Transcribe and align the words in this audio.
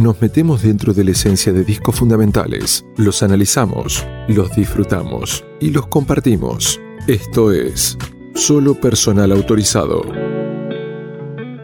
Nos 0.00 0.20
metemos 0.20 0.62
dentro 0.62 0.92
de 0.92 1.04
la 1.04 1.12
esencia 1.12 1.54
de 1.54 1.64
discos 1.64 1.96
fundamentales, 1.96 2.84
los 2.98 3.22
analizamos, 3.22 4.06
los 4.28 4.54
disfrutamos 4.54 5.42
y 5.58 5.70
los 5.70 5.86
compartimos. 5.86 6.78
Esto 7.08 7.50
es 7.50 7.96
Solo 8.34 8.74
Personal 8.74 9.32
Autorizado 9.32 10.02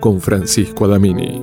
con 0.01 0.19
Francisco 0.19 0.87
Adamini. 0.87 1.42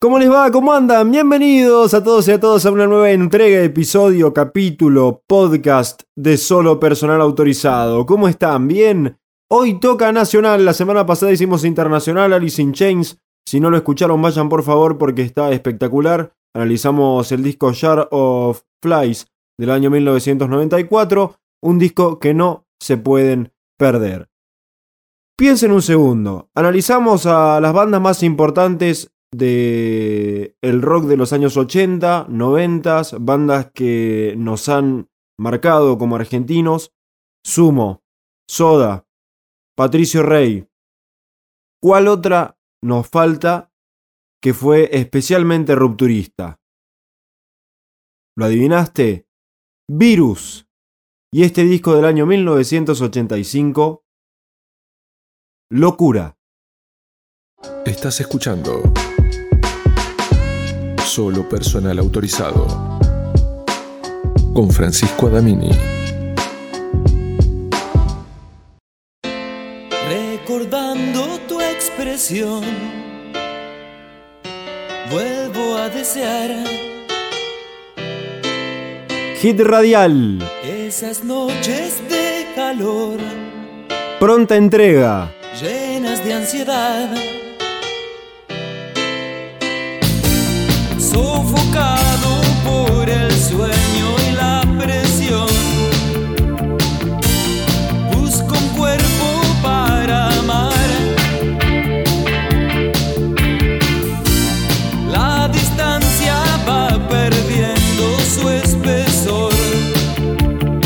¿Cómo 0.00 0.18
les 0.18 0.28
va? 0.28 0.50
¿Cómo 0.50 0.72
andan? 0.72 1.12
Bienvenidos 1.12 1.94
a 1.94 2.02
todos 2.02 2.26
y 2.26 2.32
a 2.32 2.40
todos 2.40 2.66
a 2.66 2.72
una 2.72 2.88
nueva 2.88 3.12
entrega, 3.12 3.62
episodio, 3.62 4.34
capítulo, 4.34 5.22
podcast 5.28 6.02
de 6.16 6.36
Solo 6.36 6.80
Personal 6.80 7.20
Autorizado. 7.20 8.04
¿Cómo 8.04 8.26
están? 8.26 8.66
¿Bien? 8.66 9.16
Hoy 9.54 9.78
toca 9.78 10.10
nacional, 10.12 10.64
la 10.64 10.72
semana 10.72 11.04
pasada 11.04 11.30
hicimos 11.30 11.66
internacional 11.66 12.32
Alice 12.32 12.62
in 12.62 12.72
Chains. 12.72 13.18
Si 13.46 13.60
no 13.60 13.68
lo 13.68 13.76
escucharon, 13.76 14.22
vayan 14.22 14.48
por 14.48 14.62
favor 14.62 14.96
porque 14.96 15.20
está 15.20 15.52
espectacular. 15.52 16.32
Analizamos 16.54 17.30
el 17.32 17.42
disco 17.42 17.70
Jar 17.74 18.08
of 18.12 18.62
Flies 18.82 19.26
del 19.58 19.70
año 19.70 19.90
1994, 19.90 21.34
un 21.62 21.78
disco 21.78 22.18
que 22.18 22.32
no 22.32 22.64
se 22.80 22.96
pueden 22.96 23.52
perder. 23.78 24.30
Piensen 25.36 25.72
un 25.72 25.82
segundo, 25.82 26.48
analizamos 26.54 27.26
a 27.26 27.60
las 27.60 27.74
bandas 27.74 28.00
más 28.00 28.22
importantes 28.22 29.12
de 29.34 30.56
rock 30.62 31.04
de 31.04 31.18
los 31.18 31.34
años 31.34 31.58
80, 31.58 32.24
90, 32.26 33.02
bandas 33.20 33.70
que 33.74 34.32
nos 34.38 34.70
han 34.70 35.10
marcado 35.38 35.98
como 35.98 36.16
argentinos, 36.16 36.94
Sumo, 37.44 38.02
Soda, 38.48 39.04
Patricio 39.74 40.22
Rey. 40.22 40.68
¿Cuál 41.80 42.08
otra 42.08 42.58
nos 42.82 43.08
falta 43.08 43.72
que 44.40 44.52
fue 44.52 44.90
especialmente 44.92 45.74
rupturista? 45.74 46.60
¿Lo 48.36 48.44
adivinaste? 48.44 49.26
Virus. 49.88 50.66
Y 51.32 51.44
este 51.44 51.64
disco 51.64 51.94
del 51.94 52.04
año 52.04 52.26
1985, 52.26 54.04
Locura. 55.70 56.36
Estás 57.86 58.20
escuchando 58.20 58.82
Solo 61.04 61.48
personal 61.48 61.98
autorizado 61.98 62.66
con 64.54 64.70
Francisco 64.70 65.28
Adamini. 65.28 65.70
Vuelvo 75.10 75.76
a 75.76 75.88
desear 75.88 76.50
Hit 79.40 79.58
radial. 79.60 80.38
esas 80.64 81.24
noches 81.24 82.00
de 82.08 82.46
calor 82.54 83.18
Pronta 84.20 84.54
entrega. 84.56 85.32
llenas 85.60 86.24
de 86.24 86.32
ansiedad. 86.34 87.12
Sofocado 90.98 92.40
por 92.64 93.10
el 93.10 93.31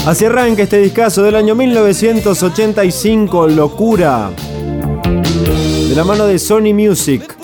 Así 0.07 0.25
arranca 0.25 0.63
este 0.63 0.79
discazo 0.79 1.25
del 1.25 1.35
año 1.35 1.57
1985, 1.57 3.49
Locura. 3.49 4.31
De 5.89 5.95
la 5.97 6.05
mano 6.05 6.27
de 6.27 6.39
Sony 6.39 6.73
Music. 6.73 7.36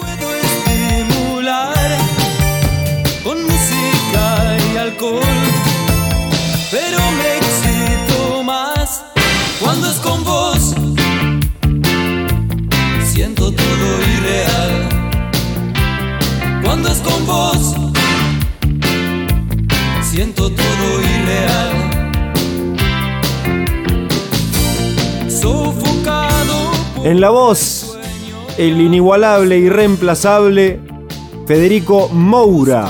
En 27.05 27.21
la 27.21 27.31
voz, 27.31 27.99
el 28.59 28.81
inigualable 28.81 29.59
y 29.59 29.69
reemplazable 29.69 30.79
Federico 31.49 32.09
Moura. 32.09 32.87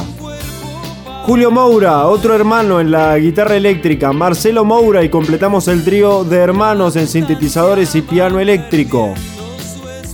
Julio 1.24 1.50
Moura, 1.50 2.06
otro 2.06 2.34
hermano 2.34 2.78
en 2.78 2.90
la 2.90 3.16
guitarra 3.16 3.56
eléctrica, 3.56 4.12
Marcelo 4.12 4.66
Moura 4.66 5.02
y 5.02 5.08
completamos 5.08 5.66
el 5.68 5.82
trío 5.82 6.24
de 6.24 6.36
hermanos 6.36 6.96
en 6.96 7.06
sintetizadores 7.06 7.94
y 7.94 8.02
piano 8.02 8.38
eléctrico. 8.38 9.14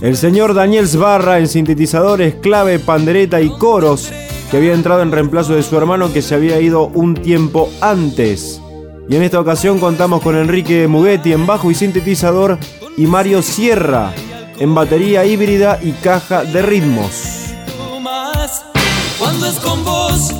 El 0.01 0.15
señor 0.15 0.53
Daniel 0.53 0.87
Sbarra 0.87 1.39
en 1.39 1.49
sintetizadores, 1.49 2.35
clave, 2.35 2.79
pandereta 2.79 3.41
y 3.41 3.49
coros, 3.49 4.13
que 4.49 4.55
había 4.55 4.75
entrado 4.75 5.01
en 5.01 5.11
reemplazo 5.11 5.55
de 5.55 5.63
su 5.63 5.75
hermano 5.77 6.13
que 6.13 6.21
se 6.21 6.35
había 6.35 6.61
ido 6.61 6.85
un 6.93 7.15
tiempo 7.15 7.69
antes. 7.81 8.61
Y 9.09 9.17
en 9.17 9.23
esta 9.23 9.41
ocasión 9.41 9.77
contamos 9.77 10.21
con 10.21 10.37
Enrique 10.37 10.87
Mugetti 10.87 11.33
en 11.33 11.45
bajo 11.45 11.69
y 11.69 11.75
sintetizador 11.75 12.57
y 12.99 13.07
Mario 13.07 13.41
Sierra 13.41 14.13
en 14.59 14.75
batería 14.75 15.23
híbrida 15.23 15.79
y 15.81 15.93
caja 15.93 16.43
de 16.43 16.61
ritmos. 16.61 17.45
cuando 19.17 19.47
es 19.47 19.55
con 19.59 19.85
vos. 19.85 20.35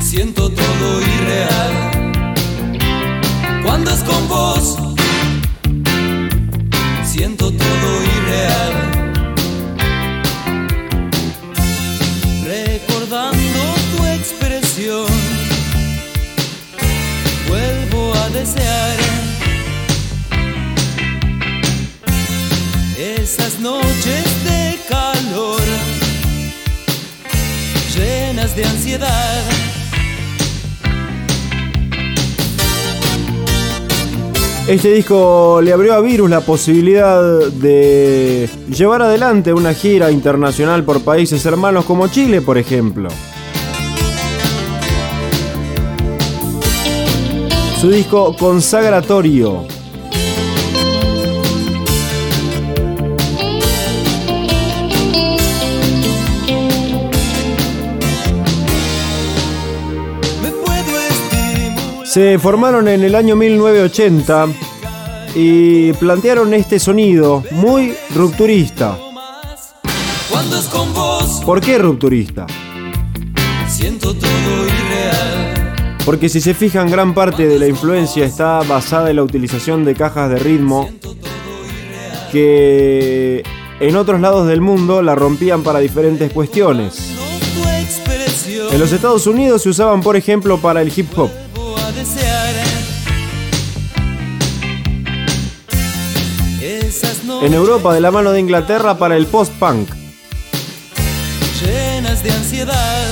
Siento 0.00 0.50
todo 0.50 1.00
irreal. 1.00 1.72
Cuando 3.64 3.90
es 3.90 4.02
con 4.02 4.28
vos. 4.28 4.76
Siento 7.06 7.50
todo 7.50 8.02
irreal. 8.02 8.03
Este 34.66 34.92
disco 34.92 35.60
le 35.62 35.74
abrió 35.74 35.92
a 35.92 36.00
Virus 36.00 36.30
la 36.30 36.40
posibilidad 36.40 37.22
de 37.48 38.48
llevar 38.70 39.02
adelante 39.02 39.52
una 39.52 39.74
gira 39.74 40.10
internacional 40.10 40.84
por 40.84 41.02
países 41.02 41.44
hermanos 41.44 41.84
como 41.84 42.08
Chile, 42.08 42.40
por 42.40 42.56
ejemplo. 42.56 43.10
Su 47.78 47.90
disco 47.90 48.34
consagratorio. 48.38 49.66
Se 62.14 62.38
formaron 62.38 62.86
en 62.86 63.02
el 63.02 63.16
año 63.16 63.34
1980 63.34 64.46
y 65.34 65.92
plantearon 65.94 66.54
este 66.54 66.78
sonido 66.78 67.42
muy 67.50 67.92
rupturista. 68.14 68.96
¿Por 71.44 71.60
qué 71.60 71.76
rupturista? 71.76 72.46
siento 73.66 74.14
todo 74.14 74.28
irreal. 74.28 75.98
Porque 76.04 76.28
si 76.28 76.40
se 76.40 76.54
fijan, 76.54 76.88
gran 76.88 77.14
parte 77.14 77.48
de 77.48 77.58
la 77.58 77.66
influencia 77.66 78.24
está 78.24 78.60
basada 78.60 79.10
en 79.10 79.16
la 79.16 79.24
utilización 79.24 79.84
de 79.84 79.96
cajas 79.96 80.30
de 80.30 80.38
ritmo 80.38 80.88
que 82.30 83.42
en 83.80 83.96
otros 83.96 84.20
lados 84.20 84.46
del 84.46 84.60
mundo 84.60 85.02
la 85.02 85.16
rompían 85.16 85.64
para 85.64 85.80
diferentes 85.80 86.32
cuestiones. 86.32 87.10
En 88.70 88.78
los 88.78 88.92
Estados 88.92 89.26
Unidos 89.26 89.62
se 89.62 89.70
usaban, 89.70 90.00
por 90.00 90.14
ejemplo, 90.14 90.58
para 90.58 90.80
el 90.80 90.92
hip 90.96 91.08
hop. 91.18 91.43
En 97.42 97.54
Europa 97.54 97.92
de 97.92 98.00
la 98.00 98.10
mano 98.10 98.32
de 98.32 98.40
Inglaterra 98.40 98.98
para 98.98 99.16
el 99.16 99.26
post-punk. 99.26 99.88
llenas 101.60 102.22
de 102.22 102.30
ansiedad. 102.30 103.06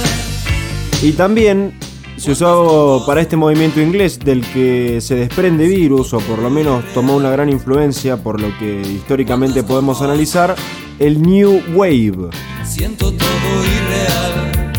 Y 1.03 1.13
también 1.13 1.79
se 2.17 2.33
usó 2.33 3.03
para 3.07 3.21
este 3.21 3.37
movimiento 3.37 3.81
inglés 3.81 4.19
del 4.19 4.47
que 4.53 5.01
se 5.01 5.17
desprende 5.17 5.67
Virus, 5.67 6.13
o 6.15 6.21
por 6.21 6.39
lo 6.39 6.51
menos 6.51 6.85
tomó 6.95 7.17
una 7.17 7.31
gran 7.31 7.49
influencia 7.49 8.17
por 8.17 8.41
lo 8.41 8.57
que 8.59 8.81
históricamente 8.83 9.63
podemos 9.63 10.03
analizar, 10.03 10.55
el 10.99 11.21
New 11.21 11.63
Wave. 11.75 12.31
Siento 12.65 13.13
todo 13.13 13.65
irreal. 13.65 14.73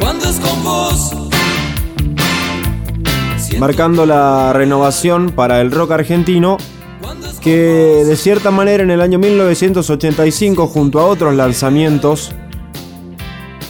Cuando 0.00 0.28
es 0.28 0.38
con 0.38 0.62
vos. 0.62 1.12
Marcando 3.58 4.04
la 4.04 4.52
renovación 4.52 5.30
para 5.30 5.62
el 5.62 5.70
rock 5.70 5.92
argentino 5.92 6.58
que 7.46 8.02
de 8.04 8.16
cierta 8.16 8.50
manera 8.50 8.82
en 8.82 8.90
el 8.90 9.00
año 9.00 9.20
1985 9.20 10.66
junto 10.66 10.98
a 10.98 11.06
otros 11.06 11.32
lanzamientos 11.32 12.32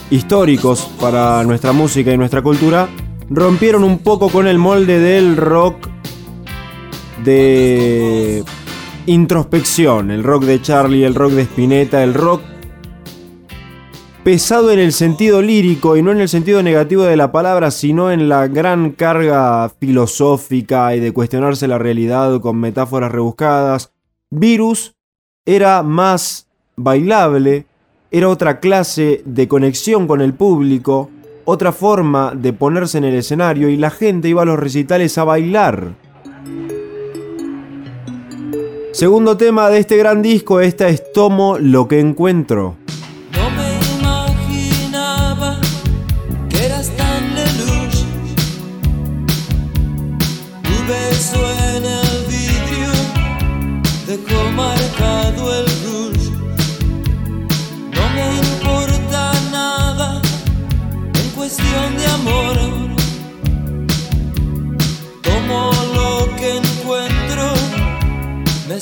históricos 0.09 0.89
para 0.99 1.43
nuestra 1.43 1.73
música 1.73 2.11
y 2.11 2.17
nuestra 2.17 2.41
cultura 2.41 2.89
rompieron 3.29 3.83
un 3.83 3.99
poco 3.99 4.29
con 4.29 4.47
el 4.47 4.57
molde 4.57 4.97
del 4.97 5.37
rock 5.37 5.89
de 7.23 8.43
introspección, 9.05 10.09
el 10.09 10.23
rock 10.23 10.45
de 10.45 10.59
Charlie, 10.59 11.03
el 11.03 11.13
rock 11.13 11.33
de 11.33 11.43
Spinetta, 11.43 12.03
el 12.03 12.15
rock 12.15 12.41
pesado 14.27 14.71
en 14.71 14.79
el 14.79 14.91
sentido 14.91 15.41
lírico 15.41 15.95
y 15.95 16.01
no 16.01 16.11
en 16.11 16.19
el 16.19 16.27
sentido 16.27 16.61
negativo 16.61 17.03
de 17.03 17.15
la 17.15 17.31
palabra, 17.31 17.71
sino 17.71 18.11
en 18.11 18.27
la 18.27 18.49
gran 18.49 18.91
carga 18.91 19.71
filosófica 19.79 20.93
y 20.93 20.99
de 20.99 21.13
cuestionarse 21.13 21.65
la 21.65 21.77
realidad 21.77 22.41
con 22.41 22.57
metáforas 22.57 23.09
rebuscadas. 23.09 23.93
Virus 24.29 24.97
era 25.45 25.81
más 25.81 26.49
bailable, 26.75 27.67
era 28.11 28.27
otra 28.27 28.59
clase 28.59 29.21
de 29.23 29.47
conexión 29.47 30.07
con 30.07 30.19
el 30.19 30.33
público, 30.33 31.09
otra 31.45 31.71
forma 31.71 32.33
de 32.35 32.51
ponerse 32.51 32.97
en 32.97 33.05
el 33.05 33.15
escenario 33.15 33.69
y 33.69 33.77
la 33.77 33.91
gente 33.91 34.27
iba 34.27 34.41
a 34.41 34.45
los 34.45 34.59
recitales 34.59 35.17
a 35.17 35.23
bailar. 35.23 35.95
Segundo 38.91 39.37
tema 39.37 39.69
de 39.69 39.79
este 39.79 39.95
gran 39.95 40.21
disco, 40.21 40.59
esta 40.59 40.89
es 40.89 41.13
Tomo 41.13 41.57
lo 41.57 41.87
que 41.87 42.01
encuentro. 42.01 42.75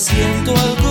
Siento 0.06 0.52
algo 0.56 0.85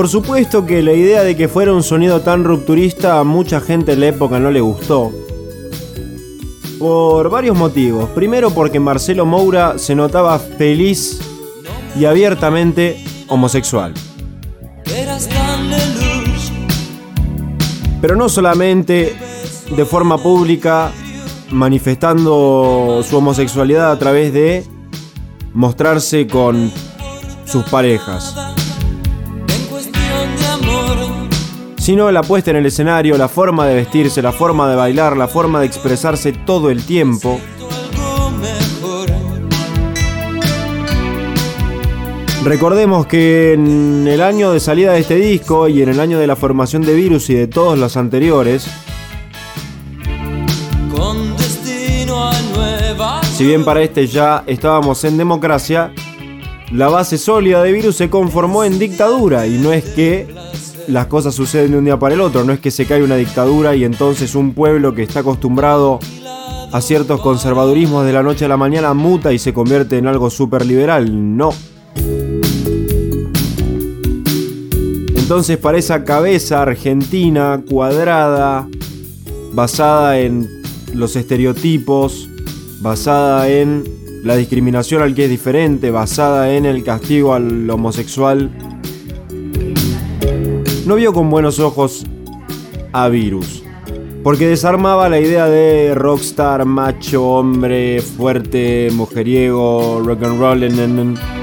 Por 0.00 0.08
supuesto 0.08 0.64
que 0.64 0.82
la 0.82 0.94
idea 0.94 1.22
de 1.22 1.36
que 1.36 1.46
fuera 1.46 1.74
un 1.74 1.82
sonido 1.82 2.22
tan 2.22 2.42
rupturista 2.42 3.20
a 3.20 3.22
mucha 3.22 3.60
gente 3.60 3.92
en 3.92 4.00
la 4.00 4.06
época 4.06 4.40
no 4.40 4.50
le 4.50 4.62
gustó. 4.62 5.12
Por 6.78 7.28
varios 7.28 7.54
motivos. 7.54 8.08
Primero 8.14 8.50
porque 8.50 8.80
Marcelo 8.80 9.26
Moura 9.26 9.76
se 9.76 9.94
notaba 9.94 10.38
feliz 10.38 11.20
y 11.98 12.06
abiertamente 12.06 13.04
homosexual. 13.28 13.92
Pero 18.00 18.16
no 18.16 18.30
solamente 18.30 19.14
de 19.76 19.84
forma 19.84 20.16
pública 20.16 20.92
manifestando 21.50 23.04
su 23.06 23.18
homosexualidad 23.18 23.92
a 23.92 23.98
través 23.98 24.32
de 24.32 24.64
mostrarse 25.52 26.26
con 26.26 26.72
sus 27.44 27.64
parejas, 27.64 28.34
sino 31.80 32.12
la 32.12 32.22
puesta 32.22 32.50
en 32.50 32.58
el 32.58 32.66
escenario, 32.66 33.16
la 33.16 33.28
forma 33.28 33.66
de 33.66 33.74
vestirse, 33.74 34.20
la 34.20 34.32
forma 34.32 34.68
de 34.68 34.76
bailar, 34.76 35.16
la 35.16 35.26
forma 35.26 35.60
de 35.60 35.66
expresarse 35.66 36.32
todo 36.32 36.70
el 36.70 36.84
tiempo. 36.84 37.40
Recordemos 42.44 43.06
que 43.06 43.54
en 43.54 44.06
el 44.06 44.20
año 44.20 44.52
de 44.52 44.60
salida 44.60 44.92
de 44.92 45.00
este 45.00 45.16
disco 45.16 45.68
y 45.68 45.82
en 45.82 45.88
el 45.88 46.00
año 46.00 46.18
de 46.18 46.26
la 46.26 46.36
formación 46.36 46.82
de 46.82 46.94
Virus 46.94 47.30
y 47.30 47.34
de 47.34 47.46
todos 47.46 47.78
los 47.78 47.96
anteriores, 47.96 48.66
si 53.34 53.46
bien 53.46 53.64
para 53.64 53.82
este 53.82 54.06
ya 54.06 54.44
estábamos 54.46 55.02
en 55.04 55.16
democracia, 55.16 55.92
la 56.72 56.88
base 56.88 57.16
sólida 57.16 57.62
de 57.62 57.72
Virus 57.72 57.96
se 57.96 58.10
conformó 58.10 58.64
en 58.64 58.78
dictadura 58.78 59.46
y 59.46 59.58
no 59.58 59.72
es 59.72 59.84
que 59.84 60.28
las 60.88 61.06
cosas 61.06 61.34
suceden 61.34 61.72
de 61.72 61.78
un 61.78 61.84
día 61.84 61.98
para 61.98 62.14
el 62.14 62.20
otro, 62.20 62.44
no 62.44 62.52
es 62.52 62.60
que 62.60 62.70
se 62.70 62.86
cae 62.86 63.02
una 63.02 63.16
dictadura 63.16 63.74
y 63.76 63.84
entonces 63.84 64.34
un 64.34 64.54
pueblo 64.54 64.94
que 64.94 65.02
está 65.02 65.20
acostumbrado 65.20 66.00
a 66.72 66.80
ciertos 66.80 67.20
conservadurismos 67.20 68.04
de 68.06 68.12
la 68.12 68.22
noche 68.22 68.44
a 68.44 68.48
la 68.48 68.56
mañana 68.56 68.94
muta 68.94 69.32
y 69.32 69.38
se 69.38 69.52
convierte 69.52 69.98
en 69.98 70.06
algo 70.06 70.30
súper 70.30 70.64
liberal, 70.64 71.36
no. 71.36 71.50
Entonces 75.16 75.58
para 75.58 75.78
esa 75.78 76.04
cabeza 76.04 76.62
argentina 76.62 77.62
cuadrada, 77.68 78.68
basada 79.52 80.18
en 80.18 80.48
los 80.94 81.14
estereotipos, 81.16 82.28
basada 82.80 83.48
en 83.48 83.84
la 84.24 84.36
discriminación 84.36 85.02
al 85.02 85.14
que 85.14 85.24
es 85.24 85.30
diferente, 85.30 85.90
basada 85.90 86.52
en 86.52 86.66
el 86.66 86.84
castigo 86.84 87.34
al 87.34 87.68
homosexual, 87.70 88.50
no 90.90 90.96
vio 90.96 91.12
con 91.12 91.30
buenos 91.30 91.60
ojos 91.60 92.04
a 92.90 93.08
Virus. 93.08 93.62
Porque 94.24 94.48
desarmaba 94.48 95.08
la 95.08 95.20
idea 95.20 95.46
de 95.46 95.94
rockstar, 95.94 96.64
macho, 96.64 97.24
hombre, 97.24 98.02
fuerte, 98.02 98.88
mujeriego, 98.92 100.02
rock 100.04 100.24
and 100.24 100.40
roll. 100.40 101.39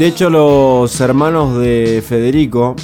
De 0.00 0.06
hecho, 0.06 0.30
los 0.30 0.98
hermanos 1.02 1.58
de 1.58 2.02
Federico 2.02 2.74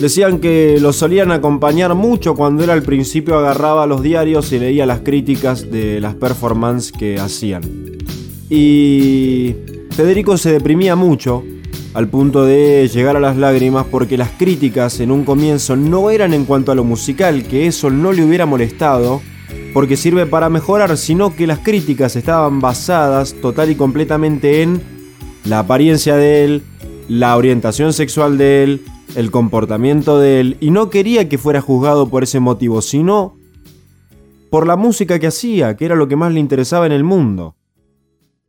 decían 0.00 0.38
que 0.38 0.78
lo 0.80 0.92
solían 0.92 1.32
acompañar 1.32 1.96
mucho 1.96 2.36
cuando 2.36 2.62
él 2.62 2.70
al 2.70 2.84
principio 2.84 3.36
agarraba 3.36 3.88
los 3.88 4.00
diarios 4.00 4.52
y 4.52 4.60
leía 4.60 4.86
las 4.86 5.00
críticas 5.00 5.68
de 5.72 6.00
las 6.00 6.14
performances 6.14 6.92
que 6.92 7.18
hacían. 7.18 7.62
Y 8.48 9.56
Federico 9.90 10.36
se 10.36 10.52
deprimía 10.52 10.94
mucho 10.94 11.42
al 11.94 12.06
punto 12.06 12.44
de 12.44 12.88
llegar 12.94 13.16
a 13.16 13.20
las 13.20 13.36
lágrimas 13.36 13.86
porque 13.90 14.16
las 14.16 14.30
críticas 14.30 15.00
en 15.00 15.10
un 15.10 15.24
comienzo 15.24 15.74
no 15.74 16.10
eran 16.10 16.32
en 16.32 16.44
cuanto 16.44 16.70
a 16.70 16.76
lo 16.76 16.84
musical, 16.84 17.42
que 17.42 17.66
eso 17.66 17.90
no 17.90 18.12
le 18.12 18.24
hubiera 18.24 18.46
molestado, 18.46 19.20
porque 19.72 19.96
sirve 19.96 20.26
para 20.26 20.48
mejorar, 20.48 20.96
sino 20.96 21.34
que 21.34 21.46
las 21.46 21.60
críticas 21.60 22.16
estaban 22.16 22.60
basadas 22.60 23.34
total 23.34 23.70
y 23.70 23.74
completamente 23.74 24.62
en 24.62 24.82
la 25.44 25.60
apariencia 25.60 26.16
de 26.16 26.44
él, 26.44 26.62
la 27.08 27.36
orientación 27.36 27.92
sexual 27.92 28.38
de 28.38 28.64
él, 28.64 28.84
el 29.16 29.30
comportamiento 29.30 30.18
de 30.18 30.40
él, 30.40 30.56
y 30.60 30.70
no 30.70 30.90
quería 30.90 31.28
que 31.28 31.38
fuera 31.38 31.60
juzgado 31.60 32.08
por 32.08 32.22
ese 32.22 32.40
motivo, 32.40 32.82
sino 32.82 33.36
por 34.50 34.66
la 34.66 34.76
música 34.76 35.18
que 35.18 35.26
hacía, 35.26 35.76
que 35.76 35.86
era 35.86 35.96
lo 35.96 36.08
que 36.08 36.16
más 36.16 36.32
le 36.32 36.40
interesaba 36.40 36.86
en 36.86 36.92
el 36.92 37.04
mundo. 37.04 37.56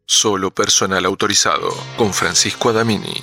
Solo 0.06 0.51
personal 0.51 1.06
autorizado 1.06 1.70
con 1.98 2.13
Francisco 2.13 2.70
Adamini. 2.70 3.22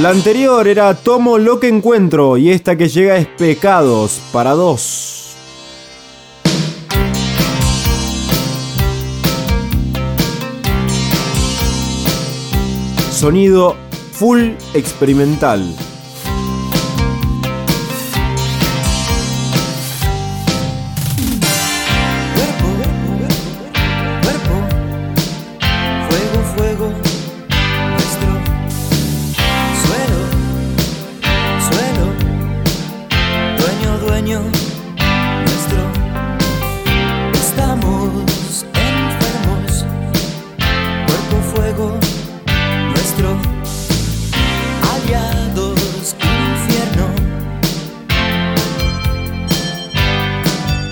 La 0.00 0.10
anterior 0.10 0.68
era 0.68 0.94
Tomo 0.94 1.38
lo 1.38 1.58
que 1.58 1.66
encuentro 1.66 2.36
y 2.36 2.52
esta 2.52 2.76
que 2.76 2.88
llega 2.88 3.16
es 3.16 3.26
Pecados 3.26 4.20
para 4.32 4.52
dos. 4.52 5.34
Sonido 13.10 13.74
full 14.12 14.50
experimental. 14.72 15.74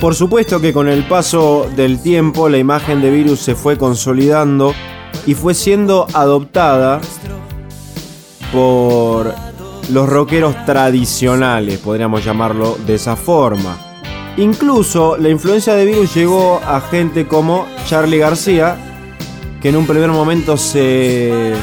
Por 0.00 0.14
supuesto 0.14 0.60
que 0.60 0.72
con 0.72 0.88
el 0.88 1.08
paso 1.08 1.68
del 1.74 2.00
tiempo 2.00 2.48
la 2.48 2.58
imagen 2.58 3.00
de 3.00 3.10
Virus 3.10 3.40
se 3.40 3.54
fue 3.54 3.78
consolidando 3.78 4.74
y 5.26 5.34
fue 5.34 5.54
siendo 5.54 6.06
adoptada 6.12 7.00
por 8.52 9.34
los 9.90 10.08
rockeros 10.08 10.54
tradicionales, 10.66 11.78
podríamos 11.78 12.24
llamarlo 12.24 12.76
de 12.86 12.96
esa 12.96 13.16
forma. 13.16 13.78
Incluso 14.36 15.16
la 15.16 15.30
influencia 15.30 15.74
de 15.74 15.86
Virus 15.86 16.14
llegó 16.14 16.60
a 16.64 16.80
gente 16.82 17.26
como 17.26 17.66
Charlie 17.86 18.18
García, 18.18 18.76
que 19.62 19.70
en 19.70 19.76
un 19.76 19.86
primer 19.86 20.10
momento 20.10 20.58
se 20.58 21.54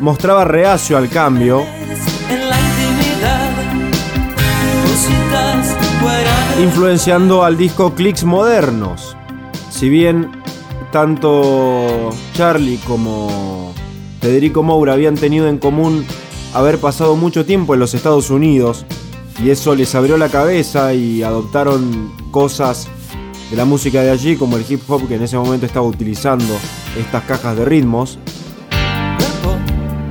mostraba 0.00 0.46
reacio 0.46 0.96
al 0.96 1.10
cambio, 1.10 1.62
influenciando 6.62 7.42
al 7.42 7.56
disco 7.56 7.94
Clicks 7.94 8.24
Modernos. 8.24 9.16
Si 9.70 9.88
bien 9.88 10.30
tanto 10.92 12.10
Charlie 12.34 12.78
como 12.86 13.72
Federico 14.20 14.62
Moura 14.62 14.92
habían 14.92 15.14
tenido 15.14 15.48
en 15.48 15.58
común 15.58 16.04
haber 16.52 16.78
pasado 16.78 17.16
mucho 17.16 17.46
tiempo 17.46 17.72
en 17.72 17.80
los 17.80 17.94
Estados 17.94 18.28
Unidos 18.28 18.84
y 19.42 19.50
eso 19.50 19.74
les 19.74 19.94
abrió 19.94 20.18
la 20.18 20.28
cabeza 20.28 20.92
y 20.92 21.22
adoptaron 21.22 22.12
cosas 22.30 22.88
de 23.50 23.56
la 23.56 23.64
música 23.64 24.02
de 24.02 24.10
allí 24.10 24.36
como 24.36 24.58
el 24.58 24.66
hip 24.68 24.82
hop 24.88 25.08
que 25.08 25.14
en 25.14 25.22
ese 25.22 25.38
momento 25.38 25.64
estaba 25.64 25.86
utilizando 25.86 26.54
estas 26.98 27.24
cajas 27.24 27.56
de 27.56 27.64
ritmos. 27.64 28.18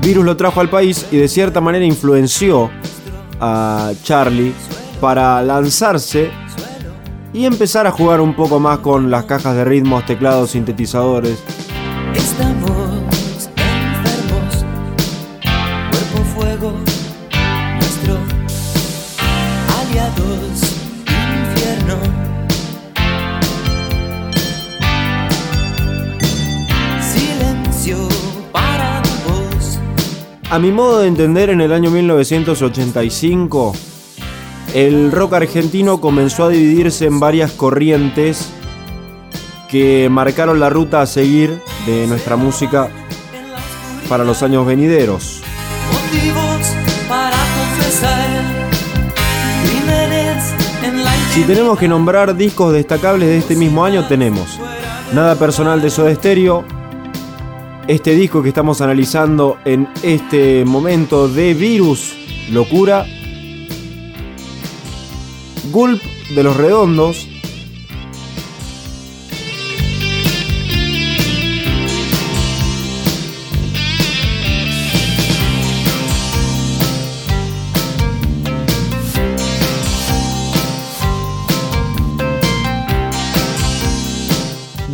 Virus 0.01 0.25
lo 0.25 0.35
trajo 0.35 0.61
al 0.61 0.69
país 0.69 1.05
y 1.11 1.17
de 1.17 1.27
cierta 1.27 1.61
manera 1.61 1.85
influenció 1.85 2.71
a 3.39 3.91
Charlie 4.03 4.53
para 4.99 5.41
lanzarse 5.41 6.31
y 7.33 7.45
empezar 7.45 7.87
a 7.87 7.91
jugar 7.91 8.21
un 8.21 8.35
poco 8.35 8.59
más 8.59 8.79
con 8.79 9.11
las 9.11 9.25
cajas 9.25 9.55
de 9.55 9.63
ritmos, 9.65 10.05
teclados, 10.05 10.51
sintetizadores. 10.51 11.41
estamos 12.13 13.49
enfermos, 13.55 14.65
cuerpo, 15.91 16.23
fuego, 16.35 16.73
nuestro. 17.75 18.17
Aliados, 19.79 20.75
infierno. 21.41 21.97
Silencio 27.01 27.97
para 28.51 29.01
vos. 29.25 29.79
A 30.49 30.59
mi 30.59 30.71
modo 30.71 30.99
de 30.99 31.07
entender, 31.07 31.49
en 31.51 31.61
el 31.61 31.71
año 31.71 31.91
1985, 31.91 33.73
el 34.73 35.11
rock 35.11 35.33
argentino 35.33 35.99
comenzó 35.99 36.45
a 36.45 36.49
dividirse 36.49 37.05
en 37.05 37.19
varias 37.19 37.51
corrientes 37.51 38.49
que 39.69 40.09
marcaron 40.09 40.59
la 40.59 40.69
ruta 40.69 41.01
a 41.01 41.05
seguir 41.05 41.61
de 41.85 42.07
nuestra 42.07 42.35
música 42.35 42.89
para 44.07 44.23
los 44.23 44.41
años 44.43 44.65
venideros. 44.65 45.41
Si 51.33 51.43
tenemos 51.43 51.77
que 51.77 51.88
nombrar 51.88 52.35
discos 52.35 52.73
destacables 52.73 53.29
de 53.29 53.38
este 53.38 53.55
mismo 53.55 53.85
año, 53.85 54.07
tenemos 54.07 54.59
Nada 55.13 55.35
Personal 55.35 55.81
de 55.81 55.89
Soda 55.89 56.13
Stereo, 56.13 56.63
este 57.88 58.15
disco 58.15 58.43
que 58.43 58.49
estamos 58.49 58.81
analizando 58.81 59.57
en 59.65 59.88
este 60.03 60.65
momento 60.65 61.27
de 61.27 61.53
Virus, 61.53 62.15
Locura, 62.51 63.05
Gulp 65.71 66.01
de 66.35 66.43
los 66.43 66.55
Redondos, 66.57 67.27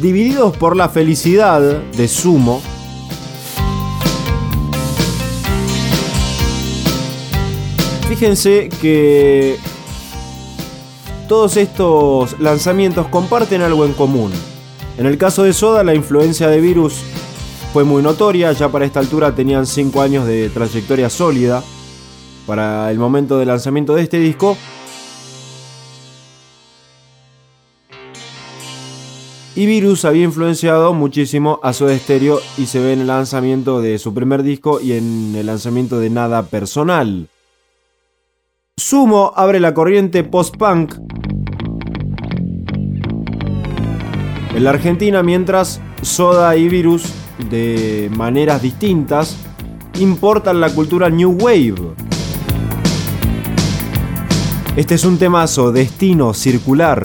Divididos 0.02 0.56
por 0.58 0.76
la 0.76 0.88
felicidad 0.88 1.62
de 1.62 2.08
Sumo, 2.08 2.62
Fíjense 8.08 8.70
que 8.70 9.58
todos 11.28 11.58
estos 11.58 12.40
lanzamientos 12.40 13.08
comparten 13.08 13.62
algo 13.62 13.86
en 13.86 13.94
común. 13.94 14.32
En 14.98 15.06
el 15.06 15.18
caso 15.18 15.44
de 15.44 15.54
Soda, 15.54 15.84
la 15.84 15.96
influencia 15.96 16.48
de 16.48 16.62
Virus 16.62 17.02
fue 17.74 17.84
muy 17.84 18.02
notoria, 18.02 18.52
ya 18.54 18.70
para 18.70 18.86
esta 18.86 19.00
altura 19.00 19.36
tenían 19.36 19.66
5 19.66 20.02
años 20.02 20.26
de 20.26 20.50
trayectoria 20.50 21.10
sólida 21.10 21.64
para 22.46 22.90
el 22.92 23.00
momento 23.00 23.38
del 23.38 23.50
lanzamiento 23.50 23.96
de 23.96 24.04
este 24.04 24.20
disco. 24.20 24.56
Y 29.58 29.66
Virus 29.66 30.06
había 30.06 30.24
influenciado 30.24 30.94
muchísimo 30.94 31.60
a 31.64 31.72
Soda 31.72 31.98
Stereo 31.98 32.42
y 32.58 32.66
se 32.66 32.80
ve 32.80 32.94
en 32.94 33.02
el 33.02 33.08
lanzamiento 33.08 33.82
de 33.82 33.98
su 34.00 34.14
primer 34.14 34.44
disco 34.44 34.82
y 34.82 34.94
en 34.94 35.34
el 35.36 35.46
lanzamiento 35.46 36.00
de 36.00 36.10
Nada 36.10 36.44
Personal. 36.44 37.30
Sumo 38.78 39.32
abre 39.36 39.62
la 39.62 39.74
corriente 39.74 40.26
post-punk 40.26 40.96
en 44.56 44.64
la 44.64 44.70
Argentina, 44.70 45.22
mientras 45.22 45.82
Soda 46.02 46.56
y 46.56 46.70
Virus, 46.70 47.04
de 47.50 48.10
maneras 48.16 48.62
distintas, 48.62 49.36
importan 50.00 50.62
la 50.62 50.70
cultura 50.70 51.10
New 51.10 51.38
Wave. 51.42 51.76
Este 54.78 54.96
es 54.96 55.04
un 55.04 55.18
temazo, 55.18 55.74
Destino 55.74 56.34
Circular. 56.34 57.04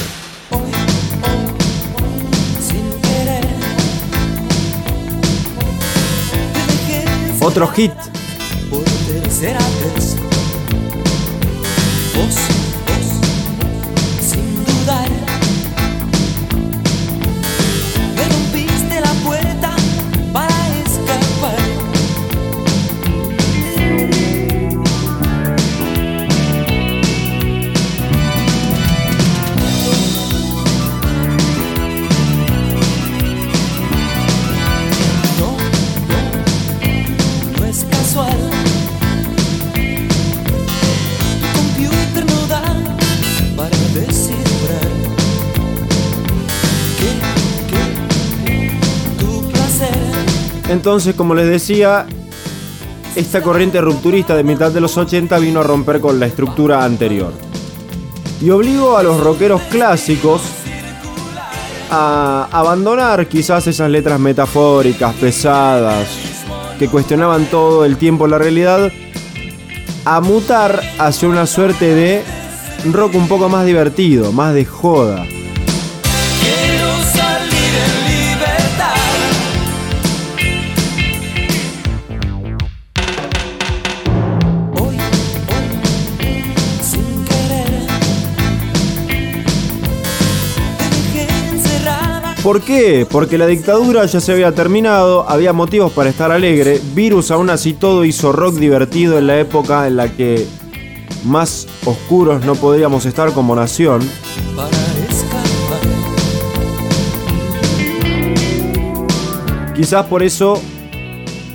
Otro 7.41 7.67
hit, 7.69 7.93
Entonces, 50.81 51.15
como 51.15 51.35
les 51.35 51.47
decía, 51.47 52.07
esta 53.15 53.43
corriente 53.43 53.83
rupturista 53.83 54.35
de 54.35 54.43
mitad 54.43 54.71
de 54.71 54.81
los 54.81 54.97
80 54.97 55.39
vino 55.39 55.61
a 55.61 55.63
romper 55.63 56.01
con 56.01 56.19
la 56.19 56.25
estructura 56.25 56.83
anterior. 56.83 57.35
Y 58.41 58.49
obligó 58.49 58.97
a 58.97 59.03
los 59.03 59.21
rockeros 59.21 59.61
clásicos 59.65 60.41
a 61.91 62.49
abandonar 62.51 63.29
quizás 63.29 63.67
esas 63.67 63.91
letras 63.91 64.19
metafóricas, 64.19 65.15
pesadas, 65.17 66.09
que 66.79 66.89
cuestionaban 66.89 67.45
todo 67.51 67.85
el 67.85 67.99
tiempo 67.99 68.27
la 68.27 68.39
realidad, 68.39 68.91
a 70.07 70.21
mutar 70.23 70.81
hacia 70.99 71.29
una 71.29 71.45
suerte 71.45 71.95
de 71.95 72.23
rock 72.91 73.17
un 73.17 73.29
poco 73.29 73.51
más 73.51 73.67
divertido, 73.67 74.33
más 74.33 74.55
de 74.55 74.65
joda. 74.65 75.27
¿Por 92.43 92.63
qué? 92.63 93.07
Porque 93.11 93.37
la 93.37 93.47
dictadura 93.47 94.07
ya 94.07 94.19
se 94.19 94.33
había 94.33 94.53
terminado, 94.53 95.29
había 95.29 95.53
motivos 95.53 95.93
para 95.93 96.09
estar 96.09 96.33
alegre, 96.33 96.81
Virus 96.95 97.31
aún 97.31 97.51
así 97.51 97.75
todo 97.75 98.07
hizo 98.07 98.33
rock 98.33 98.55
divertido 98.55 99.19
en 99.19 99.27
la 99.27 99.39
época 99.39 99.87
en 99.87 99.97
la 99.97 100.11
que 100.11 100.47
más 101.27 101.67
oscuros 101.85 102.43
no 102.47 102.55
podíamos 102.55 103.05
estar 103.05 103.33
como 103.35 103.55
nación. 103.55 104.01
Quizás 109.77 110.07
por 110.07 110.23
eso 110.23 110.59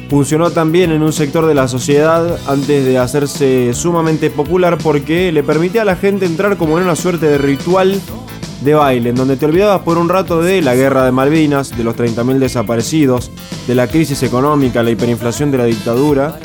funcionó 0.07 0.51
también 0.51 0.91
en 0.91 1.01
un 1.01 1.13
sector 1.13 1.47
de 1.47 1.55
la 1.55 1.67
sociedad 1.67 2.39
antes 2.47 2.85
de 2.85 2.99
hacerse 2.99 3.73
sumamente 3.73 4.29
popular 4.29 4.77
porque 4.77 5.31
le 5.31 5.41
permitía 5.41 5.81
a 5.81 5.85
la 5.85 5.95
gente 5.95 6.27
entrar 6.27 6.57
como 6.57 6.77
en 6.77 6.83
una 6.83 6.95
suerte 6.95 7.25
de 7.25 7.39
ritual 7.39 7.99
de 8.65 8.73
baile, 8.73 9.09
en 9.11 9.15
donde 9.15 9.37
te 9.37 9.45
olvidabas 9.45 9.81
por 9.81 9.97
un 9.97 10.09
rato 10.09 10.41
de 10.41 10.61
la 10.61 10.75
guerra 10.75 11.05
de 11.05 11.11
Malvinas, 11.11 11.77
de 11.77 11.83
los 11.83 11.95
30.000 11.95 12.39
desaparecidos, 12.39 13.31
de 13.67 13.75
la 13.75 13.87
crisis 13.87 14.23
económica, 14.23 14.83
la 14.83 14.89
hiperinflación 14.89 15.51
de 15.51 15.57
la 15.59 15.65
dictadura, 15.65 16.39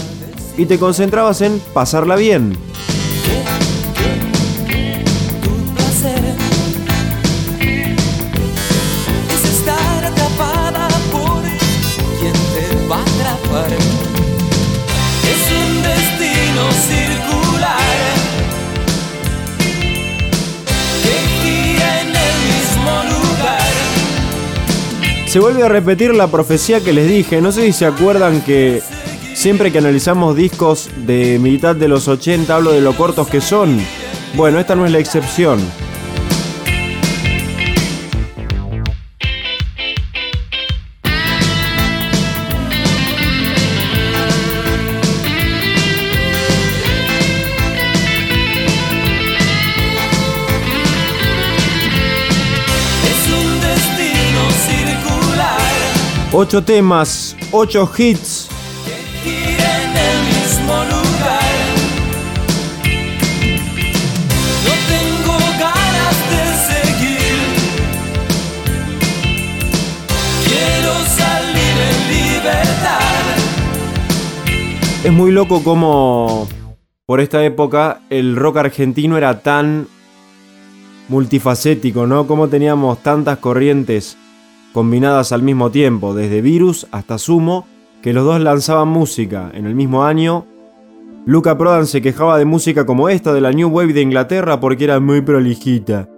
y 0.56 0.66
te 0.66 0.78
concentrabas 0.78 1.40
en 1.40 1.60
pasarla 1.72 2.16
bien. 2.16 2.56
Se 25.30 25.38
vuelve 25.38 25.62
a 25.62 25.68
repetir 25.68 26.12
la 26.12 26.26
profecía 26.26 26.80
que 26.80 26.92
les 26.92 27.08
dije, 27.08 27.40
no 27.40 27.52
sé 27.52 27.64
si 27.66 27.72
se 27.72 27.86
acuerdan 27.86 28.40
que 28.40 28.82
siempre 29.32 29.70
que 29.70 29.78
analizamos 29.78 30.34
discos 30.34 30.90
de 31.06 31.38
mitad 31.38 31.76
de 31.76 31.86
los 31.86 32.08
80 32.08 32.52
hablo 32.52 32.72
de 32.72 32.80
lo 32.80 32.96
cortos 32.96 33.28
que 33.28 33.40
son. 33.40 33.78
Bueno, 34.34 34.58
esta 34.58 34.74
no 34.74 34.86
es 34.86 34.90
la 34.90 34.98
excepción. 34.98 35.60
Ocho 56.32 56.62
temas, 56.62 57.36
ocho 57.50 57.90
hits. 57.98 58.48
Es 75.02 75.12
muy 75.12 75.32
loco 75.32 75.64
como 75.64 76.46
por 77.06 77.20
esta 77.20 77.42
época 77.44 78.02
el 78.08 78.36
rock 78.36 78.58
argentino 78.58 79.16
era 79.16 79.40
tan 79.42 79.88
multifacético, 81.08 82.06
¿no? 82.06 82.28
Como 82.28 82.46
teníamos 82.46 83.02
tantas 83.02 83.38
corrientes 83.38 84.16
combinadas 84.72 85.32
al 85.32 85.42
mismo 85.42 85.70
tiempo, 85.70 86.14
desde 86.14 86.40
Virus 86.40 86.86
hasta 86.90 87.18
Sumo, 87.18 87.66
que 88.02 88.12
los 88.12 88.24
dos 88.24 88.40
lanzaban 88.40 88.88
música 88.88 89.50
en 89.54 89.66
el 89.66 89.74
mismo 89.74 90.04
año. 90.04 90.46
Luca 91.26 91.58
Prodan 91.58 91.86
se 91.86 92.00
quejaba 92.00 92.38
de 92.38 92.44
música 92.44 92.86
como 92.86 93.08
esta 93.08 93.32
de 93.32 93.40
la 93.40 93.52
New 93.52 93.68
Wave 93.68 93.92
de 93.92 94.02
Inglaterra 94.02 94.58
porque 94.58 94.84
era 94.84 95.00
muy 95.00 95.20
prolijita. 95.20 96.08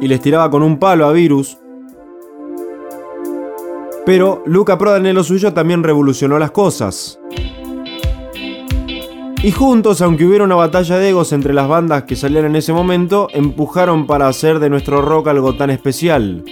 Y 0.00 0.08
les 0.08 0.20
tiraba 0.20 0.50
con 0.50 0.62
un 0.62 0.78
palo 0.78 1.06
a 1.06 1.12
Virus, 1.12 1.58
pero 4.06 4.42
Luca 4.46 4.78
Prodan 4.78 5.04
en 5.06 5.14
lo 5.14 5.22
suyo 5.22 5.52
también 5.52 5.82
revolucionó 5.82 6.38
las 6.38 6.52
cosas. 6.52 7.20
Y 9.42 9.52
juntos, 9.52 10.02
aunque 10.02 10.26
hubiera 10.26 10.44
una 10.44 10.54
batalla 10.54 10.98
de 10.98 11.08
egos 11.08 11.32
entre 11.32 11.54
las 11.54 11.66
bandas 11.66 12.02
que 12.02 12.14
salían 12.14 12.44
en 12.44 12.56
ese 12.56 12.74
momento, 12.74 13.28
empujaron 13.32 14.06
para 14.06 14.28
hacer 14.28 14.58
de 14.58 14.68
nuestro 14.68 15.00
rock 15.00 15.28
algo 15.28 15.54
tan 15.54 15.70
especial. 15.70 16.44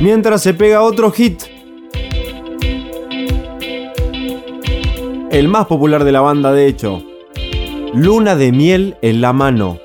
Mientras 0.00 0.42
se 0.42 0.54
pega 0.54 0.82
otro 0.82 1.12
hit. 1.12 1.44
El 5.30 5.46
más 5.46 5.66
popular 5.66 6.02
de 6.02 6.10
la 6.10 6.20
banda, 6.20 6.52
de 6.52 6.66
hecho. 6.66 7.04
Luna 7.94 8.34
de 8.34 8.50
miel 8.50 8.96
en 9.00 9.20
la 9.20 9.32
mano. 9.32 9.78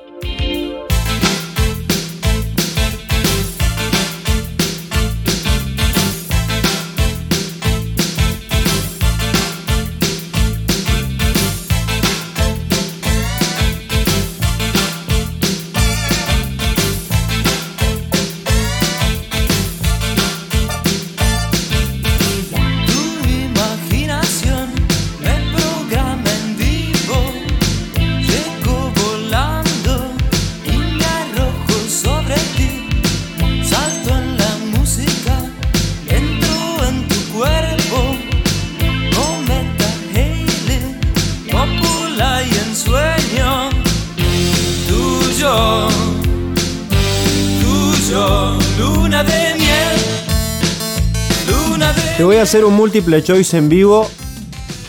Hacer 52.50 52.64
un 52.64 52.74
múltiple 52.74 53.22
choice 53.22 53.56
en 53.56 53.68
vivo 53.68 54.10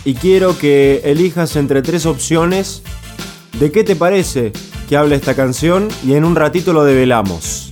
y 0.03 0.15
quiero 0.15 0.57
que 0.57 1.03
elijas 1.05 1.55
entre 1.55 1.83
tres 1.83 2.07
opciones 2.07 2.81
de 3.59 3.71
qué 3.71 3.83
te 3.83 3.95
parece 3.95 4.51
que 4.89 4.97
habla 4.97 5.13
esta 5.13 5.35
canción 5.35 5.87
y 6.03 6.13
en 6.13 6.25
un 6.25 6.35
ratito 6.35 6.73
lo 6.73 6.83
develamos. 6.83 7.71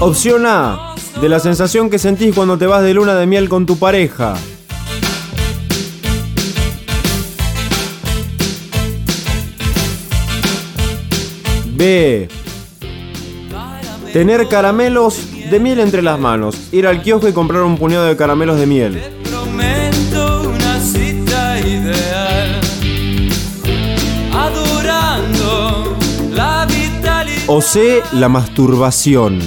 Opción 0.00 0.44
A, 0.44 0.94
de 1.22 1.28
la 1.30 1.40
sensación 1.40 1.88
que 1.88 1.98
sentís 1.98 2.34
cuando 2.34 2.58
te 2.58 2.66
vas 2.66 2.82
de 2.82 2.92
luna 2.92 3.14
de 3.14 3.24
miel 3.24 3.48
con 3.48 3.64
tu 3.64 3.78
pareja. 3.78 4.36
B. 11.80 12.28
Tener 14.12 14.48
caramelos 14.48 15.18
de 15.50 15.58
miel 15.58 15.80
entre 15.80 16.02
las 16.02 16.20
manos. 16.20 16.54
Ir 16.72 16.86
al 16.86 17.00
kiosco 17.00 17.26
y 17.26 17.32
comprar 17.32 17.62
un 17.62 17.78
puñado 17.78 18.04
de 18.04 18.18
caramelos 18.18 18.58
de 18.58 18.66
miel. 18.66 19.02
O 27.46 27.62
C. 27.62 28.02
La 28.12 28.28
masturbación. 28.28 29.38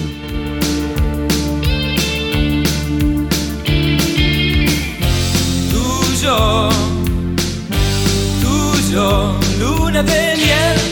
tuyo, 8.42 9.36
luna 9.60 10.02
de 10.02 10.36
miel. 10.36 10.83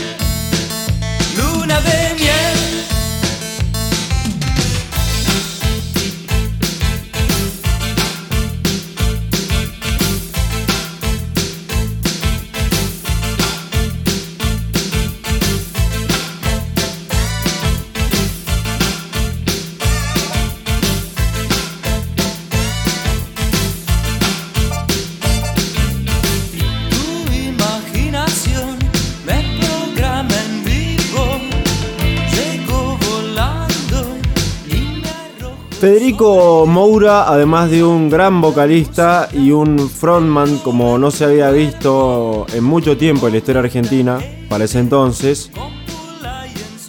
Federico 35.82 36.64
Moura, 36.64 37.28
además 37.28 37.68
de 37.68 37.82
un 37.82 38.08
gran 38.08 38.40
vocalista 38.40 39.28
y 39.32 39.50
un 39.50 39.90
frontman 39.90 40.58
como 40.58 40.96
no 40.96 41.10
se 41.10 41.24
había 41.24 41.50
visto 41.50 42.46
en 42.54 42.62
mucho 42.62 42.96
tiempo 42.96 43.26
en 43.26 43.32
la 43.32 43.38
historia 43.38 43.62
argentina, 43.62 44.20
para 44.48 44.66
ese 44.66 44.78
entonces, 44.78 45.50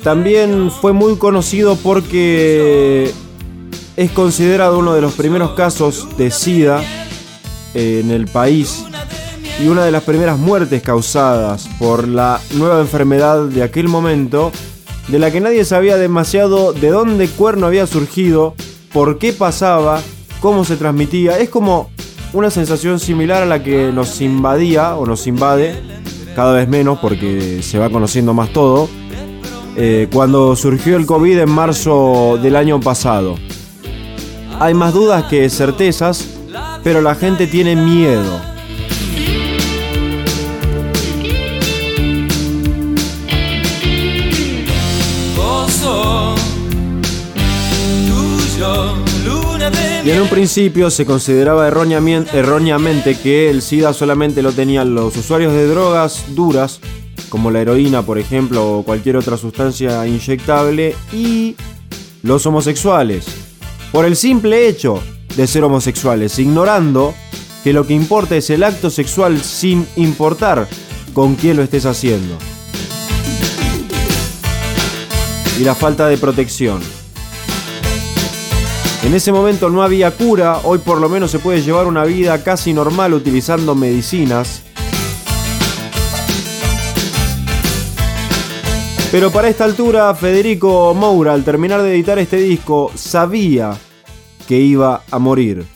también 0.04 0.70
fue 0.70 0.94
muy 0.94 1.16
conocido 1.16 1.76
porque 1.76 3.12
es 3.98 4.12
considerado 4.12 4.78
uno 4.78 4.94
de 4.94 5.02
los 5.02 5.14
primeros 5.14 5.54
casos 5.54 6.16
de 6.16 6.30
SIDA 6.30 6.84
en 7.74 8.12
el 8.12 8.28
país 8.28 8.86
y 9.60 9.70
una 9.70 9.86
de 9.86 9.92
las 9.92 10.04
primeras 10.04 10.38
muertes 10.38 10.84
causadas 10.84 11.68
por 11.80 12.08
la 12.08 12.40
nueva 12.54 12.80
enfermedad 12.80 13.46
de 13.46 13.64
aquel 13.64 13.88
momento, 13.88 14.52
de 15.08 15.18
la 15.18 15.32
que 15.32 15.42
nadie 15.42 15.66
sabía 15.66 15.98
demasiado 15.98 16.74
de 16.74 16.92
dónde 16.92 17.28
cuerno 17.28 17.66
había 17.66 17.88
surgido, 17.88 18.54
por 18.94 19.18
qué 19.18 19.34
pasaba, 19.34 20.02
cómo 20.40 20.64
se 20.64 20.78
transmitía. 20.78 21.40
Es 21.40 21.50
como 21.50 21.90
una 22.32 22.50
sensación 22.50 23.00
similar 23.00 23.44
a 23.44 23.46
la 23.46 23.64
que 23.64 23.92
nos 23.92 24.22
invadía 24.22 24.96
o 24.96 25.06
nos 25.06 25.28
invade, 25.28 25.76
cada 26.36 26.54
vez 26.54 26.68
menos 26.68 27.00
porque 27.00 27.62
se 27.62 27.80
va 27.80 27.90
conociendo 27.90 28.34
más 28.34 28.54
todo, 28.54 28.88
eh, 29.76 30.08
cuando 30.14 30.56
surgió 30.56 30.96
el 30.96 31.06
COVID 31.06 31.40
en 31.40 31.50
marzo 31.50 32.40
del 32.42 32.56
año 32.56 32.80
pasado. 32.80 33.36
Hay 34.60 34.74
más 34.74 34.94
dudas 34.94 35.26
que 35.26 35.50
certezas, 35.50 36.28
pero 36.84 37.02
la 37.02 37.16
gente 37.16 37.48
tiene 37.48 37.76
miedo. 37.76 38.53
Y 50.06 50.12
en 50.12 50.22
un 50.22 50.28
principio 50.28 50.90
se 50.90 51.06
consideraba 51.06 51.70
erróneamen- 51.70 52.28
erróneamente 52.34 53.16
que 53.18 53.50
el 53.50 53.62
SIDA 53.62 53.94
solamente 53.94 54.42
lo 54.42 54.52
tenían 54.52 54.94
los 54.94 55.16
usuarios 55.16 55.54
de 55.54 55.66
drogas 55.66 56.26
duras, 56.36 56.82
como 57.30 57.52
la 57.52 57.62
heroína, 57.62 58.02
por 58.02 58.20
ejemplo, 58.20 58.80
o 58.80 58.84
cualquier 58.84 59.16
otra 59.16 59.38
sustancia 59.38 60.06
inyectable, 60.06 60.94
y 61.14 61.56
los 62.22 62.46
homosexuales, 62.46 63.26
por 63.94 64.04
el 64.04 64.18
simple 64.18 64.68
hecho 64.68 65.02
de 65.38 65.48
ser 65.48 65.64
homosexuales, 65.64 66.38
ignorando 66.38 67.14
que 67.64 67.72
lo 67.72 67.88
que 67.88 67.94
importa 67.94 68.36
es 68.36 68.50
el 68.50 68.64
acto 68.64 68.90
sexual 68.90 69.42
sin 69.42 69.88
importar 69.96 70.68
con 71.14 71.36
quién 71.36 71.56
lo 71.56 71.64
estés 71.64 71.86
haciendo. 71.86 72.38
Y 75.58 75.64
la 75.64 75.76
falta 75.76 76.08
de 76.08 76.18
protección. 76.18 76.82
En 79.04 79.14
ese 79.14 79.34
momento 79.34 79.70
no 79.70 79.84
había 79.84 80.12
cura, 80.12 80.60
hoy 80.64 80.80
por 80.80 81.02
lo 81.02 81.10
menos 81.10 81.30
se 81.30 81.40
puede 81.40 81.62
llevar 81.62 81.88
una 81.88 82.06
vida 82.06 82.42
casi 82.42 82.74
normal 82.74 83.14
utilizando 83.14 83.76
medicinas. 83.76 84.64
Pero 89.12 89.30
para 89.30 89.50
esta 89.50 89.66
altura, 89.66 90.16
Federico 90.16 90.94
Moura, 90.94 91.34
al 91.34 91.44
terminar 91.44 91.84
de 91.84 91.94
editar 91.94 92.18
este 92.18 92.38
disco, 92.38 92.92
sabía 92.96 93.78
que 94.48 94.58
iba 94.58 95.04
a 95.12 95.20
morir. 95.20 95.68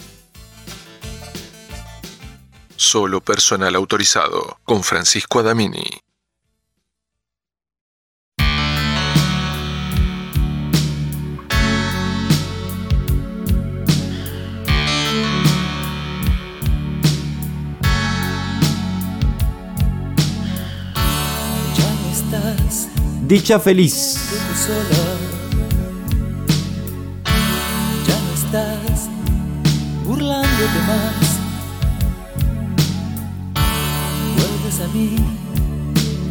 Solo 2.77 3.19
personal 3.19 3.75
autorizado 3.75 4.57
con 4.63 4.83
Francisco 4.83 5.39
Adamini. 5.39 6.06
Dicha 23.27 23.59
feliz. 23.59 24.17
Ya 28.07 28.17
no 28.23 28.33
estás 28.33 29.09
burlándote 30.05 30.79
más. 30.87 31.27
Vuelves 34.37 34.79
a 34.79 34.87
mí 34.93 35.17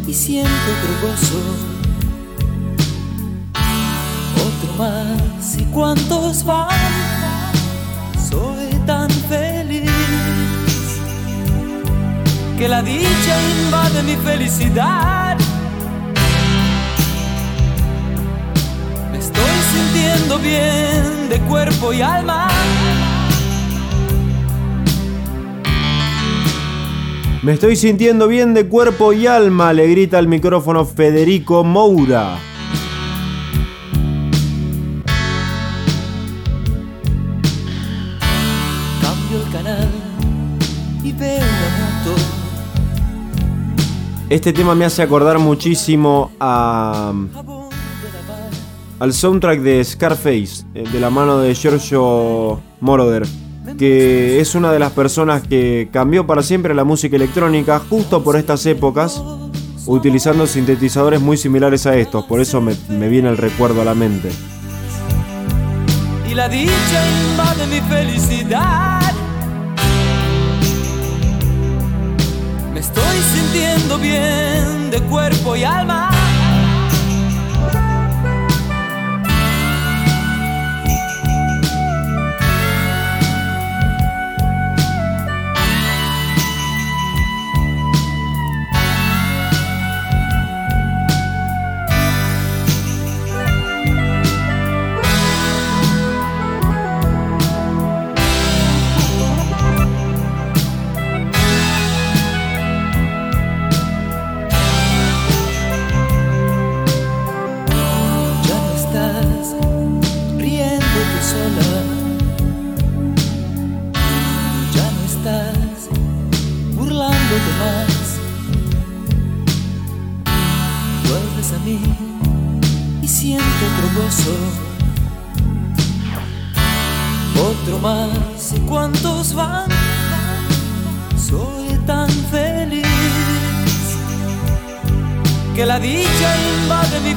y 0.07 0.15
siento 0.15 0.49
otro 0.49 0.93
gozo. 1.07 1.43
Otro 4.47 4.73
más 4.79 5.57
y 5.59 5.65
cuántos 5.65 6.45
van. 6.47 6.71
Soy 8.31 8.75
tan 8.87 9.11
feliz 9.11 9.91
que 12.57 12.67
la 12.67 12.81
dicha 12.81 13.35
invade 13.61 14.03
mi 14.03 14.17
felicidad. 14.17 15.46
Bien 20.39 21.29
de 21.29 21.41
cuerpo 21.41 21.93
y 21.93 22.03
alma. 22.03 22.49
Me 27.43 27.53
estoy 27.53 27.77
sintiendo 27.77 28.27
bien 28.27 28.55
de 28.55 28.67
cuerpo 28.67 29.13
y 29.13 29.27
alma, 29.27 29.73
le 29.73 29.87
grita 29.87 30.19
al 30.19 30.27
micrófono 30.27 30.85
Federico 30.85 31.63
Moura. 31.63 32.39
Cambio 39.01 39.47
el 39.47 39.53
canal 39.53 39.89
y 41.05 41.13
veo 41.13 41.39
moto. 41.39 42.21
Este 44.29 44.53
tema 44.53 44.75
me 44.75 44.85
hace 44.85 45.03
acordar 45.03 45.39
muchísimo 45.39 46.33
a. 46.41 47.13
al 48.99 49.13
soundtrack 49.13 49.61
de 49.61 49.85
Scarface, 49.85 50.65
eh, 50.75 50.85
de 50.91 51.01
la 51.01 51.11
mano 51.11 51.39
de 51.39 51.55
Giorgio 51.55 52.61
Moroder, 52.81 53.27
que 53.79 54.41
es 54.41 54.55
una 54.55 54.73
de 54.73 54.79
las 54.79 54.93
personas 54.93 55.47
que 55.47 55.89
cambió 55.93 56.27
para 56.27 56.43
siempre 56.43 56.75
la 56.75 56.85
música 56.85 57.17
electrónica 57.17 57.79
justo 57.79 58.23
por 58.25 58.37
estas 58.37 58.65
épocas, 58.67 59.23
utilizando 59.87 60.47
sintetizadores 60.47 61.21
muy 61.21 61.37
similares 61.37 61.87
a 61.87 61.97
estos, 61.97 62.25
por 62.25 62.41
eso 62.41 62.61
me, 62.61 62.75
viene 63.09 63.29
el 63.29 63.37
recuerdo 63.37 63.83
a 63.83 63.85
la 63.85 63.95
mente. 63.95 64.31
Y 66.29 66.35
la 66.35 66.49
dicha 66.49 66.71
invade 67.31 67.67
mi 67.67 67.81
felicidad. 67.89 69.01
Me 72.73 72.81
estoy 72.81 73.17
sintiendo 73.35 73.99
bien 73.99 74.91
de 74.91 75.01
cuerpo 75.03 75.57
y 75.57 75.65
alma. 75.65 76.16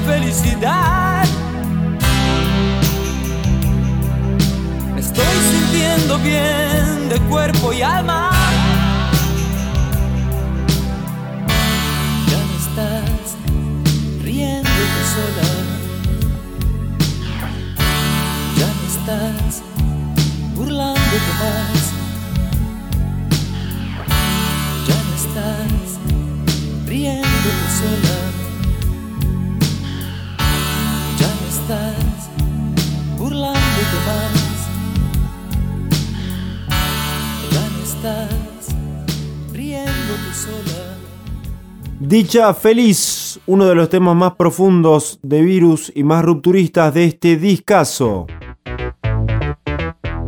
Felicidad. 0.10 1.24
Me 4.94 5.02
estoy 5.02 5.36
sintiendo 5.52 6.18
bien 6.18 7.10
de 7.10 7.20
cuerpo 7.30 7.72
y 7.74 7.84
alma. 7.84 8.39
Dicha 42.00 42.54
feliz, 42.54 43.40
uno 43.46 43.66
de 43.66 43.76
los 43.76 43.90
temas 43.90 44.16
más 44.16 44.36
profundos 44.36 45.20
de 45.22 45.42
Virus 45.42 45.92
y 45.94 46.04
más 46.04 46.24
rupturistas 46.24 46.94
de 46.94 47.06
este 47.06 47.36
discazo. 47.38 48.26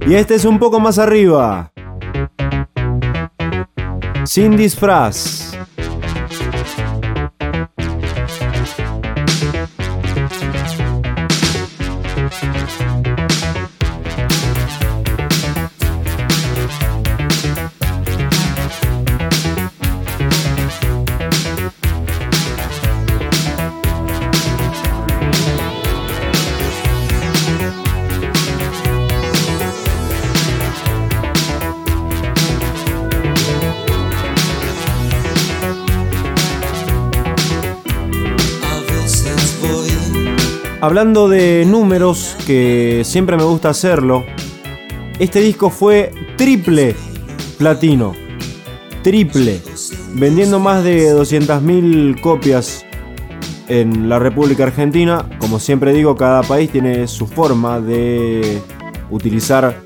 Y 0.06 0.16
este 0.16 0.36
es 0.36 0.46
un 0.46 0.60
poco 0.60 0.80
más 0.80 1.00
arriba. 1.00 1.72
Sin 4.26 4.58
disfraz. 4.58 5.61
Hablando 40.92 41.30
de 41.30 41.64
números, 41.66 42.36
que 42.46 43.04
siempre 43.06 43.38
me 43.38 43.44
gusta 43.44 43.70
hacerlo, 43.70 44.26
este 45.20 45.40
disco 45.40 45.70
fue 45.70 46.12
triple 46.36 46.98
platino. 47.58 48.14
Triple. 49.02 49.62
Vendiendo 50.16 50.60
más 50.60 50.84
de 50.84 51.16
200.000 51.16 52.20
copias 52.20 52.86
en 53.70 54.10
la 54.10 54.20
República 54.20 54.64
Argentina. 54.64 55.30
Como 55.40 55.60
siempre 55.60 55.94
digo, 55.94 56.18
cada 56.18 56.44
país 56.44 56.70
tiene 56.70 57.08
su 57.08 57.26
forma 57.26 57.80
de 57.80 58.62
utilizar 59.12 59.80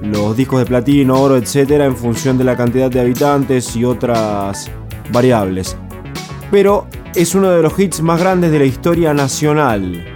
los 0.00 0.36
discos 0.36 0.60
de 0.60 0.66
platino, 0.66 1.20
oro, 1.20 1.36
etcétera, 1.36 1.86
en 1.86 1.96
función 1.96 2.38
de 2.38 2.44
la 2.44 2.56
cantidad 2.56 2.88
de 2.88 3.00
habitantes 3.00 3.74
y 3.74 3.84
otras 3.84 4.70
variables. 5.10 5.76
Pero 6.52 6.86
es 7.16 7.34
uno 7.34 7.50
de 7.50 7.62
los 7.62 7.76
hits 7.76 8.00
más 8.00 8.20
grandes 8.20 8.52
de 8.52 8.60
la 8.60 8.64
historia 8.64 9.12
nacional. 9.12 10.11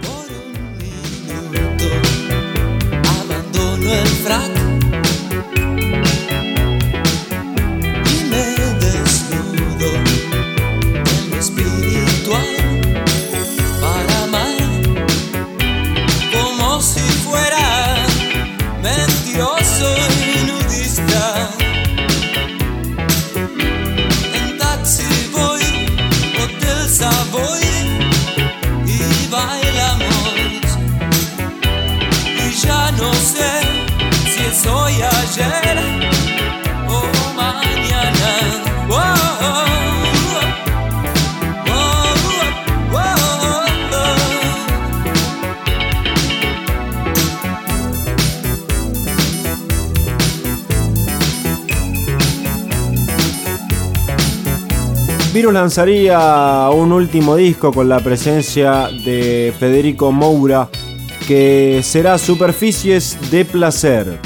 Virus 55.37 55.53
lanzaría 55.53 56.67
un 56.73 56.91
último 56.91 57.35
disco 57.35 57.71
con 57.71 57.87
la 57.87 57.99
presencia 57.99 58.89
de 59.05 59.53
Federico 59.59 60.11
Moura 60.11 60.67
que 61.27 61.81
será 61.83 62.17
Superficies 62.17 63.19
de 63.29 63.45
Placer. 63.45 64.17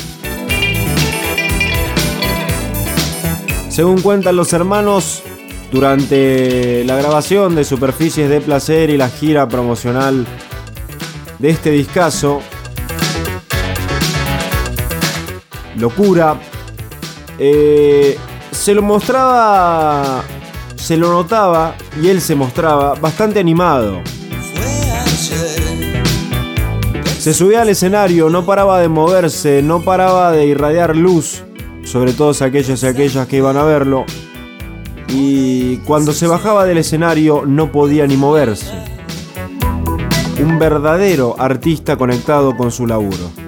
Según 3.67 3.99
cuentan 3.99 4.37
los 4.37 4.53
hermanos, 4.53 5.21
durante 5.69 6.85
la 6.85 6.95
grabación 6.95 7.55
de 7.55 7.65
Superficies 7.65 8.29
de 8.29 8.39
Placer 8.39 8.89
y 8.89 8.95
la 8.95 9.09
gira 9.09 9.49
promocional 9.49 10.25
de 11.39 11.49
este 11.49 11.71
discazo, 11.71 12.39
Locura, 15.75 16.39
eh, 17.37 18.17
se 18.51 18.73
lo 18.73 18.81
mostraba, 18.81 20.23
se 20.81 20.97
lo 20.97 21.11
notaba 21.11 21.75
y 22.01 22.09
él 22.09 22.21
se 22.21 22.33
mostraba 22.33 22.95
bastante 22.95 23.39
animado. 23.39 24.01
Se 27.19 27.35
subía 27.35 27.61
al 27.61 27.69
escenario, 27.69 28.31
no 28.31 28.47
paraba 28.47 28.79
de 28.79 28.87
moverse, 28.87 29.61
no 29.61 29.83
paraba 29.83 30.31
de 30.31 30.47
irradiar 30.47 30.95
luz 30.95 31.43
sobre 31.83 32.13
todos 32.13 32.41
aquellos 32.41 32.81
y 32.81 32.87
aquellas 32.87 33.27
que 33.27 33.37
iban 33.37 33.57
a 33.57 33.63
verlo. 33.63 34.05
Y 35.07 35.77
cuando 35.85 36.13
se 36.13 36.25
bajaba 36.25 36.65
del 36.65 36.79
escenario 36.79 37.43
no 37.45 37.71
podía 37.71 38.07
ni 38.07 38.17
moverse. 38.17 38.71
Un 40.39 40.57
verdadero 40.57 41.35
artista 41.37 41.95
conectado 41.95 42.57
con 42.57 42.71
su 42.71 42.87
laburo. 42.87 43.40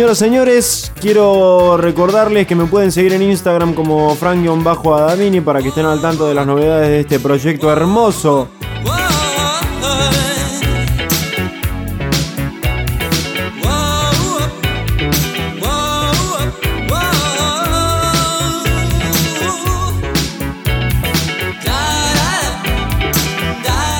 Señoras 0.00 0.16
y 0.16 0.24
señores, 0.24 0.92
quiero 0.98 1.76
recordarles 1.76 2.46
que 2.46 2.54
me 2.54 2.64
pueden 2.64 2.90
seguir 2.90 3.12
en 3.12 3.20
Instagram 3.20 3.74
como 3.74 4.14
frank-adamini 4.14 5.42
para 5.42 5.60
que 5.60 5.68
estén 5.68 5.84
al 5.84 6.00
tanto 6.00 6.26
de 6.26 6.32
las 6.32 6.46
novedades 6.46 6.88
de 6.88 7.00
este 7.00 7.20
proyecto 7.20 7.70
hermoso. 7.70 8.48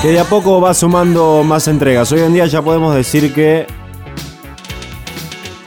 Que 0.01 0.09
de 0.09 0.19
a 0.19 0.25
poco 0.25 0.63
va 0.63 0.73
sumando 0.73 1.43
más 1.45 1.69
entregas. 1.69 2.11
Hoy 2.11 2.21
en 2.21 2.33
día 2.33 2.47
ya 2.47 2.63
podemos 2.63 2.95
decir 2.95 3.35
que 3.35 3.67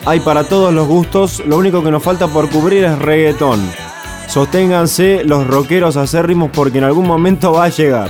hay 0.06 0.20
para 0.20 0.44
todos 0.44 0.74
los 0.74 0.88
gustos. 0.88 1.44
Lo 1.46 1.58
único 1.58 1.84
que 1.84 1.92
nos 1.92 2.04
falta 2.04 2.28
por 2.28 2.50
cubrir 2.50 2.84
es 2.84 2.98
reggaetón. 3.00 3.62
Sosténganse 4.28 5.24
los 5.24 5.46
rockeros 5.48 5.98
acérrimos 5.98 6.52
porque 6.52 6.80
en 6.80 6.86
algún 6.86 7.08
momento 7.08 7.54
va 7.54 7.66
a 7.66 7.70
llegar. 7.70 8.10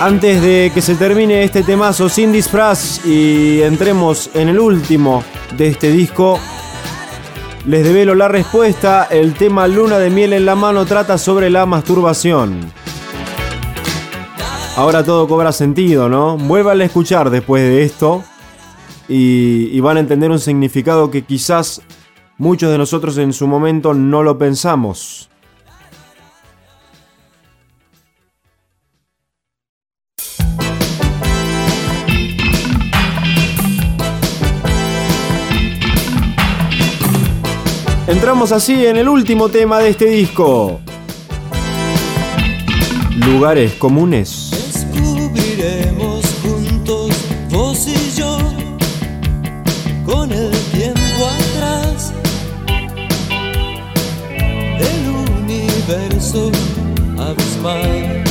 Antes 0.00 0.40
de 0.40 0.70
que 0.72 0.80
se 0.80 0.94
termine 0.94 1.42
este 1.42 1.64
temazo 1.64 2.08
sin 2.08 2.30
disfraz 2.30 3.04
y 3.04 3.62
entremos 3.62 4.30
en 4.32 4.48
el 4.48 4.60
último 4.60 5.24
de 5.56 5.68
este 5.68 5.90
disco, 5.90 6.38
les 7.68 7.84
develo 7.84 8.14
la 8.14 8.28
respuesta. 8.28 9.08
El 9.10 9.34
tema 9.34 9.68
Luna 9.68 9.98
de 9.98 10.08
miel 10.08 10.32
en 10.32 10.46
la 10.46 10.54
mano 10.54 10.86
trata 10.86 11.18
sobre 11.18 11.50
la 11.50 11.66
masturbación. 11.66 12.72
Ahora 14.74 15.04
todo 15.04 15.28
cobra 15.28 15.52
sentido, 15.52 16.08
¿no? 16.08 16.38
Vuelvan 16.38 16.80
a 16.80 16.84
escuchar 16.84 17.28
después 17.28 17.62
de 17.62 17.82
esto 17.82 18.24
y, 19.06 19.68
y 19.70 19.80
van 19.80 19.98
a 19.98 20.00
entender 20.00 20.30
un 20.30 20.38
significado 20.38 21.10
que 21.10 21.22
quizás 21.22 21.82
muchos 22.38 22.72
de 22.72 22.78
nosotros 22.78 23.18
en 23.18 23.34
su 23.34 23.46
momento 23.46 23.92
no 23.92 24.22
lo 24.22 24.38
pensamos. 24.38 25.28
Entramos 38.08 38.52
así 38.52 38.86
en 38.86 38.96
el 38.96 39.06
último 39.06 39.50
tema 39.50 39.80
de 39.80 39.90
este 39.90 40.06
disco. 40.06 40.80
Lugares 43.16 43.74
comunes. 43.74 44.48
Descubriremos 44.50 46.24
juntos, 46.42 47.10
vos 47.50 47.86
y 47.86 48.18
yo, 48.18 48.38
con 50.06 50.32
el 50.32 50.50
tiempo 50.72 51.28
atrás, 51.58 52.14
el 54.78 55.42
universo 55.42 56.50
abismal. 57.18 58.24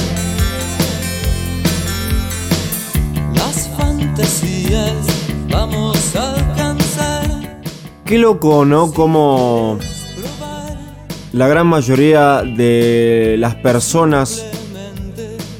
Las 3.35 3.69
fantasías 3.77 5.05
vamos 5.51 6.15
a. 6.15 6.46
Qué 8.07 8.17
loco, 8.17 8.63
¿no? 8.63 8.93
Como 8.93 9.77
la 11.33 11.47
gran 11.49 11.67
mayoría 11.67 12.41
de 12.41 13.35
las 13.37 13.55
personas 13.55 14.45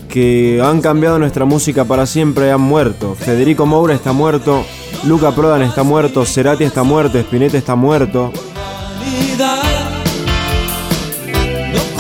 que 0.08 0.62
han 0.64 0.80
cambiado 0.80 1.20
nuestra 1.20 1.44
música 1.44 1.84
para 1.84 2.06
siempre 2.06 2.50
han 2.54 2.62
muerto. 2.62 3.16
Federico 3.16 3.66
Moura 3.66 3.94
está 3.94 4.14
muerto, 4.14 4.64
Luca 5.04 5.32
Prodan 5.36 5.62
está 5.62 5.84
muerto, 5.84 6.26
Cerati 6.26 6.64
está 6.64 6.84
muerto, 6.84 7.18
Spinetta 7.20 7.58
está 7.58 7.76
muerto, 7.76 8.32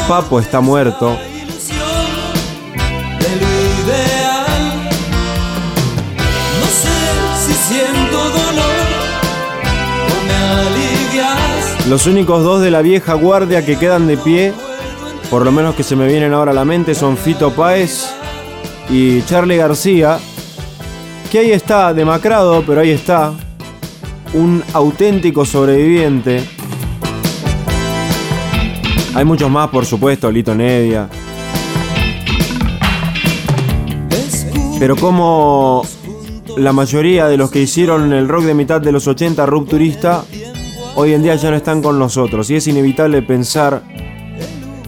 Papo 0.08 0.40
está 0.40 0.62
muerto. 0.62 1.18
No 6.62 6.68
sé 6.72 6.96
si 7.46 7.54
siento 7.54 8.30
dolor 8.30 8.67
Los 11.89 12.06
únicos 12.06 12.43
dos 12.43 12.62
de 12.62 12.69
la 12.69 12.82
vieja 12.82 13.13
guardia 13.13 13.65
que 13.65 13.80
quedan 13.80 14.08
de 14.08 14.17
pie, 14.17 14.54
por 15.30 15.45
lo 15.45 15.54
menos 15.54 15.73
que 15.73 15.84
se 15.84 15.95
me 15.95 16.06
vienen 16.06 16.34
ahora 16.34 16.52
a 16.52 16.54
la 16.54 16.65
mente, 16.65 16.93
son 16.93 17.15
Fito 17.15 17.52
Páez 17.52 18.10
y 18.89 19.21
Charlie 19.21 19.56
García, 19.56 20.19
que 21.32 21.39
ahí 21.39 21.52
está, 21.52 21.93
demacrado, 21.93 22.62
pero 22.67 22.82
ahí 22.82 22.91
está, 22.91 23.32
un 24.34 24.62
auténtico 24.73 25.45
sobreviviente. 25.45 26.43
Hay 29.15 29.23
muchos 29.23 29.50
más, 29.50 29.69
por 29.69 29.86
supuesto, 29.86 30.30
Lito 30.30 30.54
Nedia. 30.54 31.08
Pero 34.78 34.97
como 34.97 35.84
la 36.58 36.73
mayoría 36.73 37.28
de 37.28 37.38
los 37.38 37.50
que 37.50 37.62
hicieron 37.62 38.12
el 38.12 38.28
rock 38.28 38.43
de 38.43 38.54
mitad 38.54 38.82
de 38.82 38.91
los 38.91 39.08
80 39.08 39.45
rupturista, 39.45 40.26
hoy 41.00 41.14
en 41.14 41.22
día 41.22 41.36
ya 41.36 41.52
no 41.52 41.56
están 41.58 41.82
con 41.82 41.98
nosotros. 42.00 42.50
Y 42.50 42.56
es 42.56 42.68
inevitable 42.68 43.22
pensar 43.22 43.84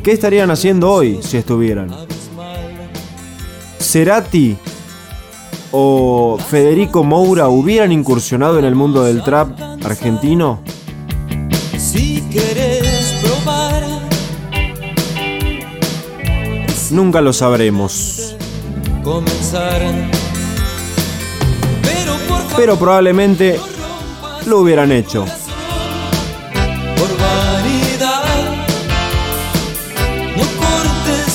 qué 0.03 0.11
estarían 0.11 0.49
haciendo 0.51 0.91
hoy 0.91 1.19
si 1.21 1.37
estuvieran. 1.37 1.89
Cerati 3.79 4.57
o 5.71 6.37
Federico 6.49 7.03
Moura 7.03 7.47
hubieran 7.49 7.91
incursionado 7.91 8.57
en 8.59 8.65
el 8.65 8.73
mundo 8.75 9.03
del 9.03 9.23
trap 9.23 9.49
argentino. 9.85 10.61
Si 11.77 12.23
quieres 12.31 13.13
probar, 13.23 13.83
Nunca 16.91 17.21
lo 17.21 17.31
sabremos. 17.33 18.35
comenzar. 19.03 19.79
Pero 22.57 22.75
probablemente 22.77 23.59
lo 24.47 24.59
hubieran 24.61 24.91
hecho. 24.91 25.23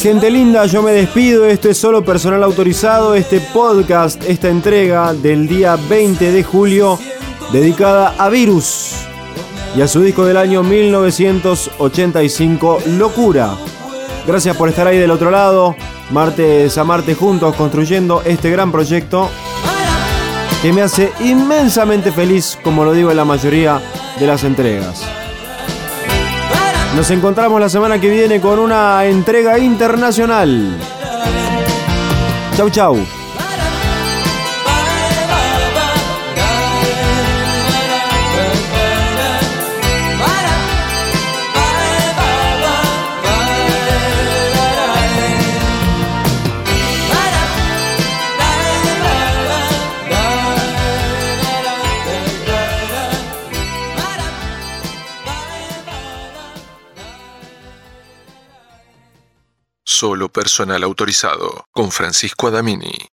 Gente 0.05 0.31
linda, 0.31 0.67
yo 0.67 0.83
me 0.83 0.93
despido. 0.93 1.47
Esto 1.47 1.71
es 1.71 1.79
solo 1.79 2.05
personal 2.05 2.43
autorizado. 2.43 3.15
Este 3.15 3.41
podcast, 3.41 4.23
esta 4.25 4.51
entrega 4.51 5.15
del 5.15 5.49
día 5.49 5.77
20 5.77 6.31
de 6.31 6.45
julio, 6.45 6.99
dedicada 7.51 8.15
a 8.19 8.29
Virus 8.29 8.97
y 9.75 9.81
a 9.81 9.89
su 9.89 10.03
disco 10.03 10.27
del 10.27 10.37
año 10.37 10.63
1985, 10.63 12.81
Locura. 12.99 13.57
Gracias 14.27 14.55
por 14.59 14.69
estar 14.69 14.87
ahí 14.87 14.99
del 14.99 15.11
otro 15.11 15.31
lado. 15.31 15.75
Martes 16.11 16.77
a 16.77 16.85
martes 16.85 17.17
juntos 17.17 17.57
construyendo 17.57 18.21
este 18.27 18.51
gran 18.51 18.71
proyecto 18.71 19.31
que 20.61 20.71
me 20.75 20.83
hace 20.83 21.15
inmensamente 21.21 22.13
feliz, 22.13 22.59
como 22.63 22.85
lo 22.85 22.93
digo 22.93 23.11
en 23.11 23.17
la 23.17 23.25
mayoría 23.25 23.81
de 24.21 24.27
las 24.27 24.45
entregas. 24.45 25.24
Nos 26.97 27.11
encontramos 27.11 27.61
la 27.61 27.69
semana 27.69 28.01
que 28.01 28.09
viene 28.09 28.41
con 28.41 28.59
una 28.61 29.05
entrega 29.05 29.59
internacional. 29.59 30.79
Chau, 32.57 32.71
chau. 32.71 33.24
Solo 59.97 60.29
personal 60.29 60.83
autorizado 60.83 61.69
con 61.71 61.93
Francisco 61.93 62.49
Adamini. 62.49 63.14